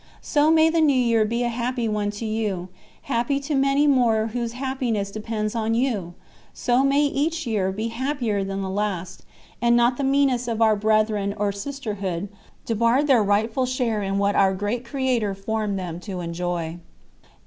"So 0.23 0.49
may 0.49 0.71
the 0.71 0.81
New 0.81 0.97
Year 0.97 1.25
be 1.25 1.43
a 1.43 1.47
happy 1.49 1.87
one 1.87 2.09
to 2.09 2.25
you, 2.25 2.69
happy 3.03 3.39
to 3.41 3.53
many 3.53 3.85
more 3.85 4.29
whose 4.33 4.53
happiness 4.53 5.11
depends 5.11 5.53
on 5.53 5.75
you! 5.75 6.15
So 6.55 6.83
may 6.83 7.03
each 7.03 7.45
year 7.45 7.71
be 7.71 7.89
happier 7.89 8.43
than 8.43 8.63
the 8.63 8.69
last, 8.71 9.23
and 9.61 9.75
not 9.75 9.97
the 9.97 10.03
meanest 10.03 10.47
of 10.47 10.59
our 10.59 10.75
brethren 10.75 11.35
or 11.37 11.51
sisterhood 11.51 12.29
debarred 12.65 13.05
their 13.05 13.21
rightful 13.21 13.67
share 13.67 14.01
in 14.01 14.17
what 14.17 14.35
our 14.35 14.55
great 14.55 14.83
Creator 14.85 15.35
formed 15.35 15.77
them 15.77 15.99
to 15.99 16.21
enjoy." 16.21 16.79